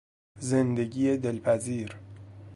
زندگی 0.39 1.17
دلپذیر 1.17 1.89